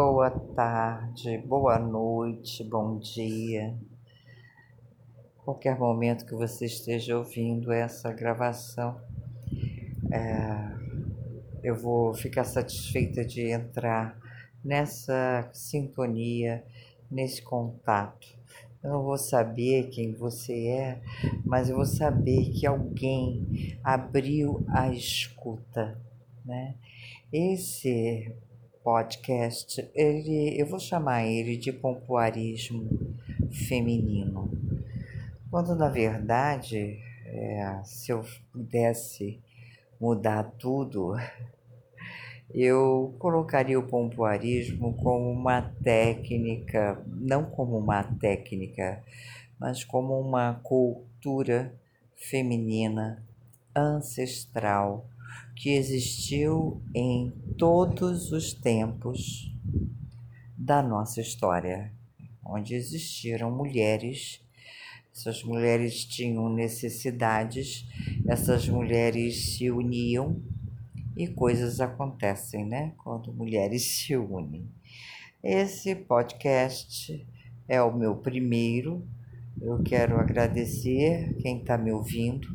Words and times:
boa 0.00 0.30
tarde, 0.30 1.38
boa 1.38 1.76
noite, 1.76 2.62
bom 2.62 3.00
dia. 3.00 3.76
Qualquer 5.44 5.76
momento 5.76 6.24
que 6.24 6.36
você 6.36 6.66
esteja 6.66 7.18
ouvindo 7.18 7.72
essa 7.72 8.12
gravação, 8.12 9.00
é, 10.12 10.72
eu 11.64 11.74
vou 11.74 12.14
ficar 12.14 12.44
satisfeita 12.44 13.24
de 13.24 13.50
entrar 13.50 14.16
nessa 14.64 15.50
sintonia, 15.52 16.64
nesse 17.10 17.42
contato. 17.42 18.28
Eu 18.80 18.90
não 18.90 19.02
vou 19.02 19.18
saber 19.18 19.88
quem 19.88 20.14
você 20.14 20.68
é, 20.68 21.00
mas 21.44 21.68
eu 21.68 21.74
vou 21.74 21.84
saber 21.84 22.52
que 22.52 22.68
alguém 22.68 23.76
abriu 23.82 24.64
a 24.68 24.92
escuta, 24.92 26.00
né? 26.44 26.76
Esse 27.32 28.32
podcast, 28.88 29.86
ele, 29.94 30.58
eu 30.58 30.64
vou 30.64 30.80
chamar 30.80 31.26
ele 31.26 31.58
de 31.58 31.70
pompoarismo 31.70 32.88
feminino. 33.68 34.50
Quando 35.50 35.74
na 35.74 35.90
verdade, 35.90 36.98
é, 37.26 37.82
se 37.84 38.10
eu 38.10 38.24
pudesse 38.50 39.38
mudar 40.00 40.42
tudo, 40.58 41.16
eu 42.50 43.14
colocaria 43.18 43.78
o 43.78 43.86
pompoarismo 43.86 44.94
como 44.94 45.32
uma 45.32 45.60
técnica, 45.60 47.04
não 47.06 47.44
como 47.44 47.76
uma 47.76 48.02
técnica, 48.02 49.04
mas 49.60 49.84
como 49.84 50.18
uma 50.18 50.54
cultura 50.62 51.74
feminina 52.16 53.22
ancestral 53.76 55.06
que 55.58 55.70
existiu 55.70 56.80
em 56.94 57.32
todos 57.58 58.30
os 58.30 58.54
tempos 58.54 59.52
da 60.56 60.80
nossa 60.80 61.20
história, 61.20 61.92
onde 62.44 62.76
existiram 62.76 63.50
mulheres. 63.50 64.40
Essas 65.12 65.42
mulheres 65.42 66.04
tinham 66.04 66.48
necessidades, 66.48 67.84
essas 68.28 68.68
mulheres 68.68 69.56
se 69.56 69.68
uniam 69.68 70.40
e 71.16 71.26
coisas 71.26 71.80
acontecem, 71.80 72.64
né? 72.64 72.92
Quando 72.96 73.32
mulheres 73.32 73.82
se 74.06 74.16
unem. 74.16 74.64
Esse 75.42 75.92
podcast 75.96 77.26
é 77.66 77.82
o 77.82 77.92
meu 77.92 78.14
primeiro. 78.14 79.04
Eu 79.60 79.82
quero 79.82 80.20
agradecer 80.20 81.34
quem 81.40 81.58
está 81.58 81.76
me 81.76 81.90
ouvindo. 81.90 82.48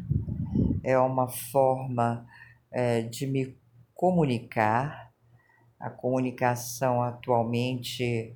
É 0.82 0.98
uma 0.98 1.28
forma 1.28 2.26
é, 2.74 3.02
de 3.02 3.28
me 3.28 3.56
comunicar. 3.94 5.14
A 5.80 5.90
comunicação 5.90 7.02
atualmente 7.02 8.34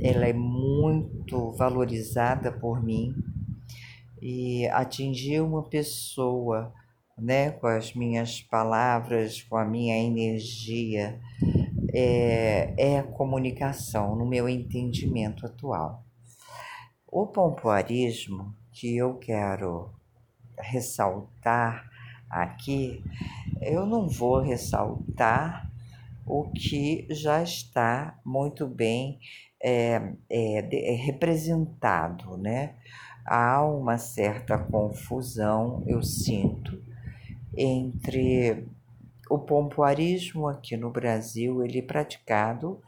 ela 0.00 0.26
é 0.26 0.32
muito 0.32 1.52
valorizada 1.52 2.50
por 2.50 2.82
mim 2.82 3.14
e 4.20 4.66
atingir 4.68 5.40
uma 5.40 5.62
pessoa, 5.62 6.72
né, 7.16 7.52
com 7.52 7.68
as 7.68 7.94
minhas 7.94 8.42
palavras, 8.42 9.42
com 9.42 9.56
a 9.56 9.64
minha 9.64 9.96
energia, 9.96 11.20
é, 11.94 12.74
é 12.76 13.02
comunicação 13.02 14.16
no 14.16 14.26
meu 14.26 14.48
entendimento 14.48 15.46
atual. 15.46 16.04
O 17.06 17.26
pompoarismo 17.26 18.54
que 18.72 18.96
eu 18.96 19.14
quero 19.14 19.90
ressaltar 20.58 21.88
aqui 22.30 23.02
eu 23.60 23.86
não 23.86 24.08
vou 24.08 24.40
ressaltar 24.40 25.70
o 26.26 26.44
que 26.44 27.06
já 27.10 27.42
está 27.42 28.18
muito 28.24 28.66
bem 28.66 29.18
é, 29.60 30.12
é, 30.30 30.92
é 30.92 30.94
representado, 30.94 32.36
né? 32.36 32.74
Há 33.24 33.64
uma 33.64 33.98
certa 33.98 34.56
confusão, 34.56 35.82
eu 35.86 36.02
sinto, 36.02 36.82
entre 37.56 38.66
o 39.28 39.38
pompoarismo 39.38 40.48
aqui 40.48 40.76
no 40.76 40.90
Brasil, 40.90 41.62
ele 41.64 41.82
praticado 41.82 42.80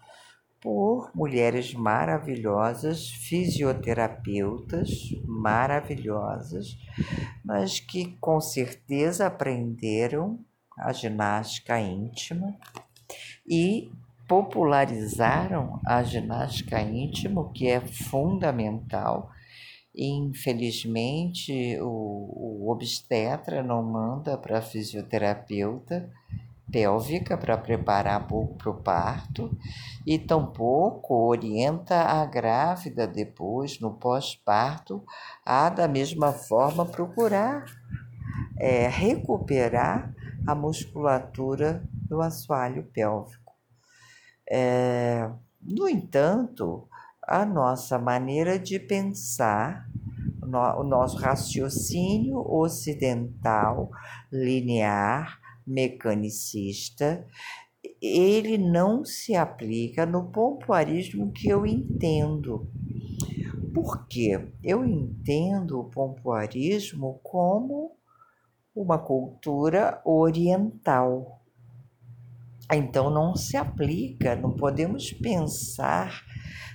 por 0.60 1.10
mulheres 1.14 1.72
maravilhosas, 1.72 3.08
fisioterapeutas 3.08 4.90
maravilhosas, 5.24 6.76
mas 7.44 7.80
que 7.80 8.16
com 8.20 8.40
certeza 8.40 9.26
aprenderam 9.26 10.38
a 10.78 10.92
ginástica 10.92 11.80
íntima 11.80 12.54
e 13.48 13.90
popularizaram 14.28 15.80
a 15.84 16.02
ginástica 16.02 16.80
íntima, 16.80 17.50
que 17.52 17.66
é 17.66 17.80
fundamental. 17.80 19.30
Infelizmente, 19.92 21.78
o, 21.80 22.64
o 22.66 22.70
obstetra 22.70 23.62
não 23.62 23.82
manda 23.82 24.38
para 24.38 24.62
fisioterapeuta 24.62 26.08
pélvica 26.70 27.36
para 27.36 27.56
preparar 27.56 28.26
para 28.26 28.70
o 28.70 28.82
parto 28.82 29.50
e 30.06 30.18
tampouco 30.18 31.14
orienta 31.14 31.96
a 31.96 32.24
grávida 32.24 33.06
depois, 33.06 33.80
no 33.80 33.94
pós-parto, 33.94 35.04
a 35.44 35.68
da 35.68 35.86
mesma 35.86 36.32
forma 36.32 36.86
procurar 36.86 37.64
é, 38.60 38.86
recuperar 38.88 40.14
a 40.46 40.54
musculatura 40.54 41.82
do 42.08 42.20
assoalho 42.20 42.84
pélvico. 42.92 43.54
É, 44.48 45.30
no 45.62 45.88
entanto, 45.88 46.86
a 47.26 47.46
nossa 47.46 47.98
maneira 47.98 48.58
de 48.58 48.78
pensar, 48.78 49.86
o 50.42 50.82
nosso 50.82 51.16
raciocínio 51.16 52.38
ocidental, 52.38 53.90
linear, 54.32 55.38
mecanicista, 55.66 57.26
ele 58.00 58.58
não 58.58 59.04
se 59.04 59.34
aplica 59.34 60.04
no 60.04 60.30
pompoarismo 60.30 61.32
que 61.32 61.48
eu 61.48 61.66
entendo. 61.66 62.70
Por 63.74 64.06
quê? 64.06 64.52
Eu 64.62 64.84
entendo 64.84 65.80
o 65.80 65.90
pompoarismo 65.90 67.20
como 67.22 67.96
uma 68.74 68.98
cultura 68.98 70.00
oriental. 70.04 71.40
Então 72.72 73.10
não 73.10 73.34
se 73.34 73.56
aplica, 73.56 74.36
não 74.36 74.54
podemos 74.54 75.12
pensar 75.12 76.22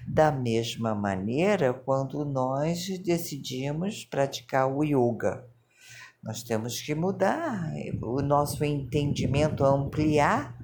da 0.08 0.32
mesma 0.32 0.94
maneira 0.94 1.74
quando 1.74 2.26
nós 2.26 2.88
decidimos 3.00 4.06
praticar 4.06 4.72
o 4.72 4.84
yoga. 4.84 5.48
Nós 6.26 6.42
temos 6.42 6.82
que 6.82 6.96
mudar 6.96 7.72
o 8.02 8.20
nosso 8.20 8.66
entendimento, 8.66 9.64
ampliar 9.64 10.58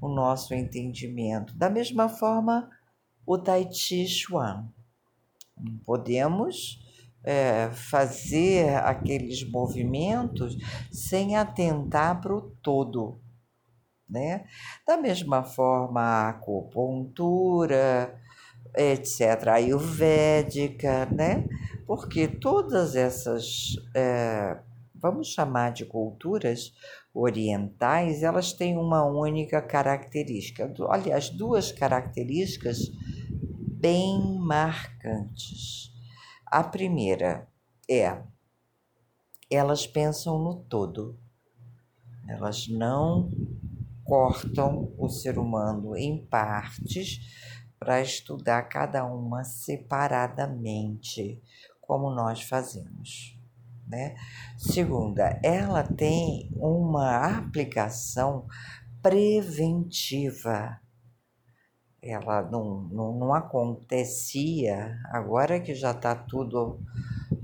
o 0.00 0.08
nosso 0.08 0.54
entendimento. 0.54 1.54
Da 1.54 1.68
mesma 1.68 2.08
forma, 2.08 2.70
o 3.26 3.36
Tai 3.36 3.70
Chi 3.70 4.08
Chuan. 4.08 4.66
Podemos 5.84 6.82
é, 7.22 7.70
fazer 7.72 8.74
aqueles 8.76 9.48
movimentos 9.48 10.56
sem 10.90 11.36
atentar 11.36 12.20
para 12.20 12.34
o 12.34 12.40
todo. 12.62 13.20
Né? 14.08 14.46
Da 14.86 14.96
mesma 14.96 15.44
forma, 15.44 16.00
a 16.00 16.28
acupuntura, 16.30 18.18
etc., 18.74 19.46
a 19.48 19.54
ayurvédica, 19.54 21.06
né? 21.06 21.46
porque 21.86 22.26
todas 22.26 22.96
essas, 22.96 23.76
é, 23.94 24.58
vamos 25.02 25.28
chamar 25.28 25.72
de 25.72 25.84
culturas 25.84 26.72
orientais, 27.12 28.22
elas 28.22 28.52
têm 28.52 28.78
uma 28.78 29.04
única 29.04 29.60
característica, 29.60 30.72
aliás, 30.88 31.28
duas 31.28 31.72
características 31.72 32.78
bem 33.82 34.38
marcantes. 34.38 35.92
A 36.46 36.62
primeira 36.62 37.48
é 37.90 38.22
elas 39.50 39.86
pensam 39.86 40.38
no 40.38 40.64
todo. 40.64 41.18
Elas 42.28 42.68
não 42.68 43.28
cortam 44.04 44.94
o 44.96 45.08
ser 45.08 45.38
humano 45.38 45.96
em 45.96 46.24
partes 46.26 47.20
para 47.78 48.00
estudar 48.00 48.62
cada 48.62 49.04
uma 49.04 49.44
separadamente, 49.44 51.42
como 51.80 52.10
nós 52.10 52.42
fazemos. 52.42 53.31
Né? 53.92 54.14
Segunda, 54.56 55.38
ela 55.44 55.82
tem 55.82 56.50
uma 56.56 57.36
aplicação 57.36 58.46
preventiva 59.02 60.80
ela 62.02 62.42
não, 62.42 62.82
não, 62.90 63.14
não 63.16 63.32
acontecia, 63.32 64.98
agora 65.12 65.60
que 65.60 65.72
já 65.72 65.92
está 65.92 66.16
tudo 66.16 66.80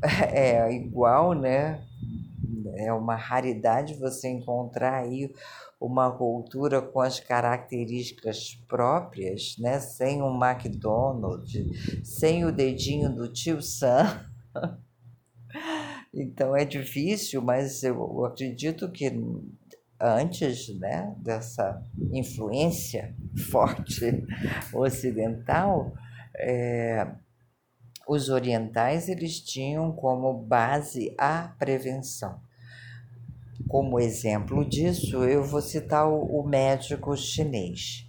é, 0.33 0.73
igual, 0.73 1.33
né? 1.33 1.85
É 2.75 2.93
uma 2.93 3.15
raridade 3.15 3.95
você 3.95 4.29
encontrar 4.29 4.95
aí 4.95 5.33
uma 5.81 6.11
cultura 6.11 6.83
com 6.83 7.01
as 7.01 7.21
características 7.21 8.55
próprias, 8.67 9.55
né? 9.59 9.79
sem 9.79 10.21
um 10.23 10.37
McDonald's, 10.43 11.55
sem 12.05 12.45
o 12.45 12.53
dedinho 12.53 13.15
do 13.15 13.33
tio 13.33 13.63
Sam. 13.63 14.27
então 16.21 16.57
é 16.57 16.65
difícil, 16.65 17.41
mas 17.41 17.83
eu 17.83 18.25
acredito 18.25 18.91
que 18.91 19.11
antes 20.01 20.69
né, 20.79 21.15
dessa 21.19 21.83
influência 22.13 23.15
forte 23.51 24.25
ocidental, 24.73 25.93
é, 26.37 27.07
os 28.07 28.29
orientais 28.29 29.09
eles 29.09 29.41
tinham 29.41 29.93
como 29.93 30.33
base 30.33 31.15
a 31.19 31.55
prevenção. 31.59 32.41
Como 33.69 34.01
exemplo 34.01 34.65
disso, 34.65 35.25
eu 35.25 35.45
vou 35.45 35.61
citar 35.61 36.09
o, 36.09 36.41
o 36.41 36.49
médico 36.49 37.17
chinês, 37.17 38.07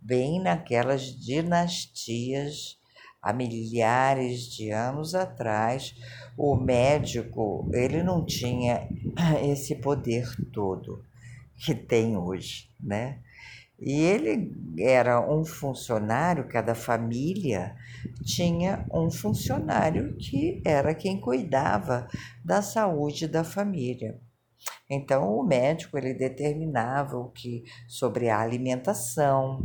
bem 0.00 0.40
naquelas 0.40 1.02
dinastias 1.02 2.78
há 3.24 3.32
milhares 3.32 4.42
de 4.54 4.70
anos 4.70 5.14
atrás, 5.14 5.94
o 6.36 6.54
médico 6.54 7.66
ele 7.72 8.02
não 8.02 8.22
tinha 8.24 8.86
esse 9.42 9.74
poder 9.76 10.28
todo 10.52 11.02
que 11.56 11.74
tem 11.74 12.18
hoje, 12.18 12.68
né? 12.78 13.18
E 13.80 13.92
ele 14.02 14.52
era 14.78 15.20
um 15.20 15.44
funcionário, 15.44 16.46
cada 16.48 16.74
família 16.74 17.74
tinha 18.22 18.84
um 18.92 19.10
funcionário 19.10 20.14
que 20.16 20.60
era 20.64 20.94
quem 20.94 21.20
cuidava 21.20 22.06
da 22.44 22.62
saúde 22.62 23.26
da 23.26 23.42
família. 23.42 24.18
Então 24.88 25.38
o 25.38 25.42
médico 25.42 25.96
ele 25.96 26.12
determinava 26.12 27.16
o 27.16 27.30
que 27.30 27.64
sobre 27.88 28.28
a 28.28 28.38
alimentação, 28.38 29.62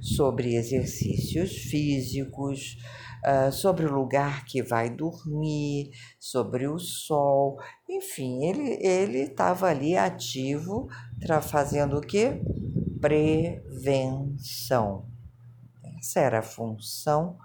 sobre 0.00 0.54
exercícios 0.54 1.52
físicos, 1.52 2.78
uh, 3.22 3.52
sobre 3.52 3.84
o 3.84 3.92
lugar 3.92 4.46
que 4.46 4.62
vai 4.62 4.88
dormir, 4.88 5.90
sobre 6.18 6.66
o 6.66 6.78
sol, 6.78 7.58
enfim, 7.88 8.46
ele 8.46 8.78
ele 8.82 9.18
estava 9.18 9.66
ali 9.66 9.96
ativo, 9.96 10.88
fazendo 11.42 11.98
o 11.98 12.00
que? 12.00 12.40
Prevenção. 13.00 15.06
Essa 15.98 16.20
era 16.20 16.38
a 16.38 16.42
função 16.42 17.36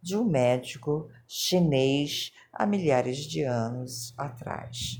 de 0.00 0.16
um 0.16 0.24
médico 0.24 1.08
chinês 1.26 2.30
há 2.52 2.64
milhares 2.64 3.18
de 3.18 3.42
anos 3.42 4.14
atrás. 4.16 4.96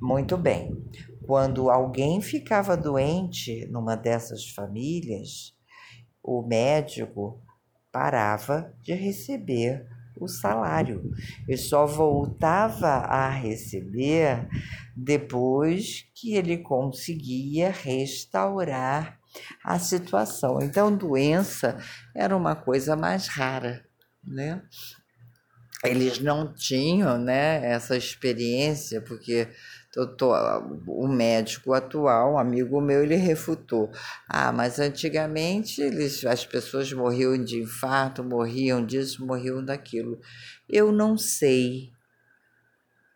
Muito 0.00 0.36
bem. 0.36 0.76
Quando 1.26 1.70
alguém 1.70 2.20
ficava 2.20 2.76
doente 2.76 3.66
numa 3.66 3.96
dessas 3.96 4.48
famílias, 4.50 5.54
o 6.22 6.42
médico 6.42 7.42
parava 7.90 8.72
de 8.82 8.92
receber 8.92 9.86
o 10.20 10.28
salário 10.28 11.10
e 11.48 11.56
só 11.56 11.86
voltava 11.86 12.88
a 12.88 13.28
receber 13.28 14.48
depois 14.96 16.06
que 16.14 16.34
ele 16.34 16.58
conseguia 16.58 17.70
restaurar 17.70 19.18
a 19.64 19.78
situação. 19.78 20.58
Então, 20.62 20.96
doença 20.96 21.78
era 22.14 22.36
uma 22.36 22.54
coisa 22.54 22.96
mais 22.96 23.28
rara, 23.28 23.84
né? 24.24 24.62
Eles 25.84 26.18
não 26.18 26.54
tinham, 26.54 27.18
né, 27.18 27.64
essa 27.64 27.96
experiência, 27.96 29.00
porque 29.02 29.48
tô, 30.04 30.32
o 30.88 31.06
médico 31.06 31.72
atual, 31.72 32.34
um 32.34 32.38
amigo 32.38 32.80
meu, 32.80 33.04
ele 33.04 33.14
refutou. 33.14 33.90
Ah, 34.28 34.50
mas 34.50 34.80
antigamente 34.80 35.80
eles, 35.80 36.24
as 36.26 36.44
pessoas 36.44 36.92
morriam 36.92 37.42
de 37.42 37.62
infarto, 37.62 38.24
morriam 38.24 38.84
disso, 38.84 39.24
morriam 39.24 39.64
daquilo. 39.64 40.20
Eu 40.68 40.90
não 40.90 41.16
sei, 41.16 41.92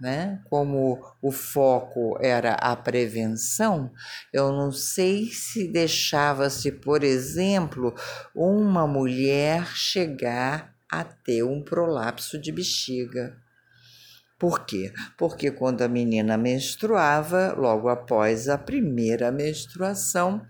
né? 0.01 0.41
Como 0.49 1.05
o 1.21 1.31
foco 1.31 2.17
era 2.21 2.55
a 2.55 2.75
prevenção, 2.75 3.93
eu 4.33 4.51
não 4.51 4.73
sei 4.73 5.27
se 5.27 5.69
deixava-se, 5.69 6.73
por 6.73 7.05
exemplo, 7.05 7.95
uma 8.35 8.87
mulher 8.87 9.67
chegar 9.77 10.75
a 10.91 11.05
ter 11.05 11.43
um 11.43 11.63
prolapso 11.63 12.41
de 12.41 12.51
bexiga 12.51 13.37
por 14.41 14.65
quê? 14.65 14.91
Porque 15.19 15.51
quando 15.51 15.83
a 15.83 15.89
menina 15.89 16.39
menstruava, 16.39 17.53
logo 17.53 17.91
após 17.91 18.49
a 18.49 18.57
primeira 18.57 19.31
menstruação, 19.31 20.41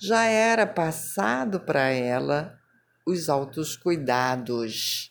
já 0.00 0.24
era 0.24 0.64
passado 0.64 1.58
para 1.58 1.88
ela 1.88 2.56
os 3.04 3.28
altos 3.28 3.76
cuidados 3.76 5.10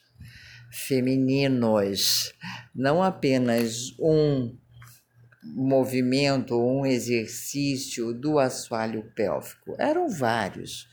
femininos, 0.72 2.34
não 2.74 3.04
apenas 3.04 3.94
um 4.00 4.56
movimento, 5.44 6.58
um 6.58 6.86
exercício 6.86 8.14
do 8.14 8.40
assoalho 8.40 9.04
pélvico, 9.14 9.76
eram 9.78 10.08
vários, 10.08 10.88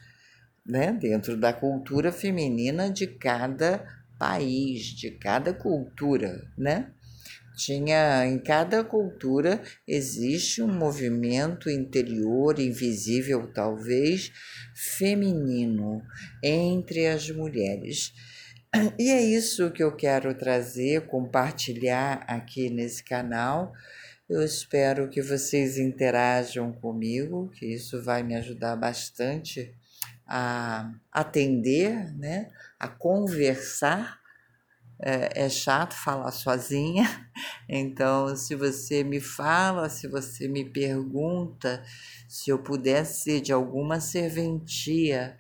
né, 0.67 0.93
dentro 0.93 1.37
da 1.37 1.53
cultura 1.53 2.11
feminina 2.11 2.91
de 2.91 3.07
cada 3.07 3.87
país, 4.19 4.87
de 4.87 5.13
cada 5.13 5.55
cultura, 5.55 6.51
né? 6.59 6.91
Tinha 7.57 8.27
em 8.27 8.39
cada 8.39 8.85
cultura 8.85 9.63
existe 9.89 10.63
um 10.63 10.69
movimento 10.69 11.71
interior 11.71 12.59
invisível 12.61 13.51
talvez 13.53 14.31
feminino 14.75 16.03
entre 16.43 17.07
as 17.07 17.31
mulheres. 17.31 18.13
E 18.99 19.09
é 19.09 19.23
isso 19.23 19.71
que 19.71 19.83
eu 19.83 19.97
quero 19.97 20.35
trazer 20.35 21.07
compartilhar 21.07 22.25
aqui 22.29 22.69
nesse 22.69 23.03
canal. 23.03 23.73
Eu 24.29 24.43
espero 24.43 25.09
que 25.09 25.23
vocês 25.23 25.79
interajam 25.79 26.73
comigo 26.73 27.49
que 27.55 27.65
isso 27.65 28.03
vai 28.03 28.23
me 28.23 28.35
ajudar 28.35 28.77
bastante 28.77 29.73
a 30.27 30.93
atender 31.13 32.13
né 32.17 32.49
a 32.79 32.89
conversar 32.89 34.21
é, 34.99 35.45
é 35.45 35.49
chato 35.49 35.95
falar 35.95 36.31
sozinha, 36.31 37.05
então 37.69 38.35
se 38.35 38.55
você 38.55 39.05
me 39.05 39.21
fala, 39.21 39.89
se 39.89 40.09
você 40.09 40.49
me 40.49 40.65
pergunta 40.65 41.83
se 42.29 42.51
eu 42.51 42.59
pudesse 42.59 43.23
ser 43.25 43.41
de 43.41 43.53
alguma 43.53 44.01
serventia 44.01 45.37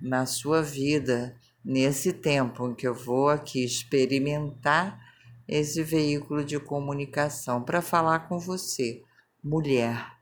na 0.00 0.26
sua 0.26 0.62
vida, 0.62 1.36
nesse 1.64 2.12
tempo 2.12 2.68
em 2.68 2.74
que 2.74 2.86
eu 2.86 2.94
vou 2.94 3.28
aqui 3.28 3.64
experimentar 3.64 5.00
esse 5.46 5.82
veículo 5.82 6.44
de 6.44 6.58
comunicação 6.58 7.62
para 7.62 7.82
falar 7.82 8.20
com 8.28 8.38
você, 8.38 9.02
mulher, 9.42 10.16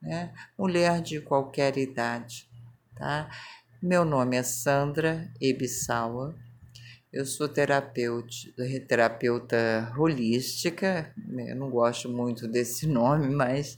né? 0.00 0.32
Mulher 0.56 1.00
de 1.00 1.20
qualquer 1.20 1.76
idade, 1.76 2.48
tá? 2.94 3.28
Meu 3.82 4.04
nome 4.04 4.36
é 4.36 4.42
Sandra 4.42 5.30
Ebisawa 5.40 6.34
eu 7.12 7.26
sou 7.26 7.48
terapeuta, 7.48 8.36
holística, 9.98 11.12
né? 11.16 11.52
eu 11.52 11.56
não 11.56 11.70
gosto 11.70 12.08
muito 12.08 12.46
desse 12.46 12.86
nome, 12.88 13.28
mas 13.28 13.76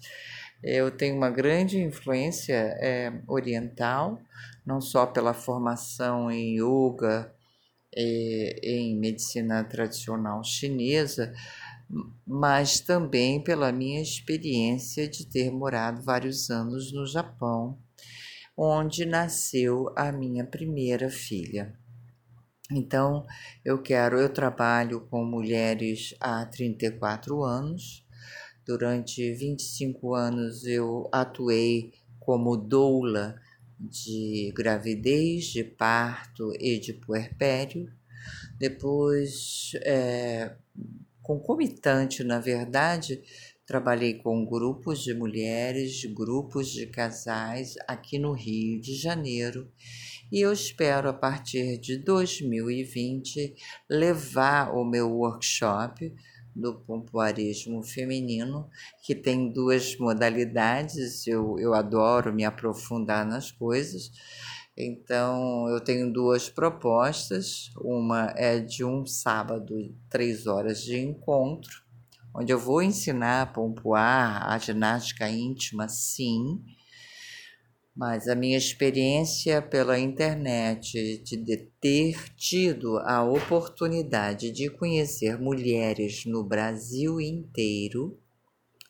eu 0.62 0.91
tenho 0.91 1.17
uma 1.17 1.31
grande 1.31 1.79
influência 1.81 2.55
é, 2.55 3.12
oriental, 3.27 4.21
não 4.65 4.81
só 4.81 5.07
pela 5.07 5.35
formação 5.35 6.31
em 6.31 6.57
yoga, 6.59 7.33
e, 7.95 8.59
em 8.62 8.99
medicina 8.99 9.62
tradicional 9.65 10.43
chinesa, 10.45 11.33
mas 12.27 12.81
também 12.81 13.43
pela 13.43 13.71
minha 13.71 14.01
experiência 14.01 15.07
de 15.09 15.27
ter 15.27 15.51
morado 15.51 16.03
vários 16.03 16.49
anos 16.51 16.93
no 16.93 17.07
Japão, 17.07 17.79
onde 18.57 19.05
nasceu 19.05 19.93
a 19.97 20.11
minha 20.11 20.45
primeira 20.45 21.11
filha. 21.11 21.75
Então, 22.75 23.26
eu 23.64 23.83
quero, 23.83 24.19
eu 24.19 24.29
trabalho 24.33 25.02
com 25.02 25.25
mulheres 25.25 26.14
há 26.21 26.45
34 26.47 27.43
anos. 27.43 28.05
Durante 28.64 29.33
25 29.35 30.14
anos 30.14 30.64
eu 30.64 31.09
atuei 31.12 31.93
como 32.19 32.57
doula 32.57 33.35
de 33.79 34.52
gravidez, 34.57 35.47
de 35.47 35.64
parto 35.64 36.52
e 36.59 36.79
de 36.79 36.95
puerpério. 36.95 37.93
Depois, 38.59 39.73
é, 39.83 40.55
concomitante, 41.21 42.23
na 42.23 42.38
verdade, 42.38 43.23
trabalhei 43.67 44.14
com 44.14 44.47
grupos 44.47 45.02
de 45.02 45.12
mulheres, 45.12 46.05
grupos 46.05 46.69
de 46.71 46.87
casais 46.87 47.75
aqui 47.88 48.19
no 48.19 48.33
Rio 48.33 48.81
de 48.81 48.95
Janeiro 48.95 49.69
e 50.33 50.41
eu 50.41 50.51
espero 50.51 51.11
a 51.11 51.12
partir 51.12 51.77
de 51.77 51.99
2020 51.99 53.55
levar 53.87 54.75
o 54.75 54.83
meu 54.83 55.11
workshop 55.11 56.11
do 56.57 56.75
pompoarismo 56.81 57.83
feminino, 57.83 58.67
que 59.05 59.15
tem 59.15 59.53
duas 59.53 59.95
modalidades. 59.99 61.27
Eu, 61.27 61.59
eu 61.59 61.75
adoro 61.75 62.33
me 62.33 62.47
aprofundar 62.47 63.27
nas 63.27 63.53
coisas. 63.53 64.11
Então, 64.75 65.69
eu 65.69 65.79
tenho 65.79 66.11
duas 66.11 66.49
propostas. 66.49 67.71
Uma 67.77 68.33
é 68.35 68.59
de 68.59 68.83
um 68.83 69.05
sábado, 69.05 69.95
três 70.09 70.47
horas 70.47 70.83
de 70.83 70.99
encontro, 70.99 71.83
onde 72.35 72.51
eu 72.51 72.59
vou 72.59 72.81
ensinar 72.81 73.43
a 73.43 73.47
pompoar 73.47 74.51
a 74.51 74.57
ginástica 74.57 75.29
íntima, 75.29 75.91
sim, 75.91 76.65
mas 77.95 78.27
a 78.27 78.35
minha 78.35 78.57
experiência 78.57 79.61
pela 79.61 79.99
internet 79.99 81.19
de 81.19 81.57
ter 81.81 82.35
tido 82.35 82.99
a 82.99 83.23
oportunidade 83.23 84.51
de 84.51 84.71
conhecer 84.71 85.39
mulheres 85.39 86.25
no 86.25 86.43
Brasil 86.43 87.21
inteiro, 87.21 88.19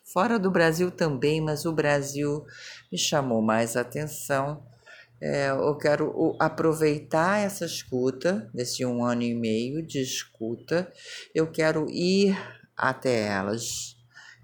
fora 0.05 0.39
do 0.39 0.49
Brasil 0.49 0.89
também, 0.89 1.41
mas 1.41 1.65
o 1.65 1.73
Brasil 1.73 2.45
me 2.91 2.97
chamou 2.97 3.41
mais 3.41 3.75
atenção. 3.75 4.65
É, 5.21 5.49
eu 5.49 5.77
quero 5.77 6.35
aproveitar 6.39 7.39
essa 7.39 7.65
escuta, 7.65 8.49
desse 8.53 8.85
um 8.85 9.03
ano 9.03 9.23
e 9.23 9.33
meio 9.33 9.85
de 9.85 10.01
escuta, 10.01 10.91
eu 11.33 11.51
quero 11.51 11.89
ir 11.89 12.37
até 12.75 13.27
elas 13.27 13.92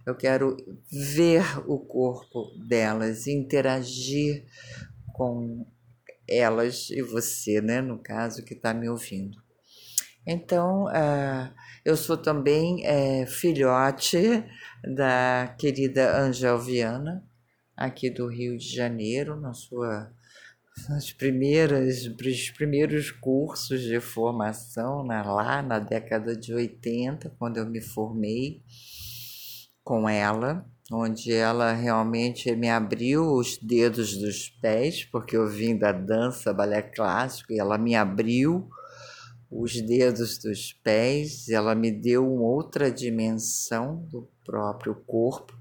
eu 0.09 0.15
quero 0.15 0.57
ver 0.91 1.43
o 1.67 1.79
corpo 1.79 2.51
delas, 2.67 3.27
interagir 3.27 4.45
com 5.13 5.65
elas 6.27 6.89
e 6.89 7.01
você, 7.01 7.61
né, 7.61 7.81
no 7.81 7.99
caso, 7.99 8.43
que 8.43 8.53
está 8.53 8.73
me 8.73 8.89
ouvindo. 8.89 9.37
Então, 10.25 10.85
uh, 10.85 11.53
eu 11.83 11.95
sou 11.95 12.17
também 12.17 12.83
uh, 12.85 13.27
filhote 13.27 14.43
da 14.95 15.55
querida 15.57 16.19
Angel 16.19 16.59
Viana, 16.59 17.23
aqui 17.75 18.09
do 18.09 18.27
Rio 18.27 18.57
de 18.57 18.75
Janeiro, 18.75 19.39
na 19.39 19.53
sua 19.53 20.11
primeiras 21.17 22.05
os 22.05 22.51
primeiros 22.51 23.11
cursos 23.11 23.81
de 23.81 23.99
formação 23.99 25.03
na, 25.03 25.23
lá 25.23 25.61
na 25.61 25.79
década 25.79 26.35
de 26.35 26.53
80, 26.53 27.35
quando 27.37 27.57
eu 27.57 27.65
me 27.65 27.81
formei 27.81 28.63
com 29.89 30.07
ela, 30.07 30.63
onde 30.91 31.33
ela 31.33 31.73
realmente 31.73 32.55
me 32.55 32.69
abriu 32.69 33.25
os 33.33 33.57
dedos 33.57 34.15
dos 34.15 34.47
pés, 34.47 35.03
porque 35.03 35.35
eu 35.35 35.47
vim 35.47 35.75
da 35.75 35.91
dança 35.91 36.53
balé 36.53 36.79
clássico 36.79 37.51
e 37.51 37.59
ela 37.59 37.75
me 37.75 37.95
abriu 37.95 38.69
os 39.49 39.81
dedos 39.81 40.37
dos 40.37 40.73
pés, 40.73 41.49
ela 41.49 41.73
me 41.73 41.89
deu 41.89 42.23
outra 42.23 42.91
dimensão 42.91 44.05
do 44.11 44.29
próprio 44.45 44.93
corpo. 45.07 45.57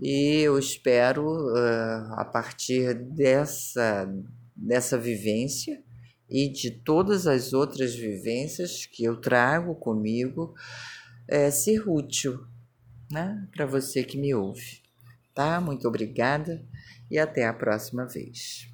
E 0.00 0.42
eu 0.42 0.56
espero, 0.56 1.26
uh, 1.26 2.14
a 2.14 2.24
partir 2.24 2.94
dessa, 2.94 4.08
dessa 4.54 4.96
vivência 4.96 5.82
e 6.30 6.48
de 6.48 6.70
todas 6.70 7.26
as 7.26 7.52
outras 7.52 7.92
vivências 7.92 8.86
que 8.86 9.02
eu 9.02 9.20
trago 9.20 9.74
comigo, 9.74 10.54
é, 11.28 11.50
ser 11.50 11.88
útil 11.88 12.51
né, 13.12 13.46
para 13.52 13.66
você 13.66 14.02
que 14.02 14.16
me 14.16 14.34
ouve. 14.34 14.80
Tá? 15.34 15.60
Muito 15.60 15.86
obrigada 15.86 16.64
e 17.10 17.18
até 17.18 17.46
a 17.46 17.52
próxima 17.52 18.06
vez. 18.06 18.71